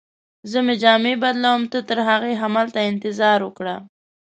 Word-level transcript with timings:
زه 0.51 0.59
مې 0.65 0.75
جامې 0.83 1.13
بدلوم، 1.23 1.61
ته 1.71 1.79
ترهغې 1.89 2.33
همدلته 2.43 2.79
انتظار 2.91 3.39
وکړه. 3.43 3.75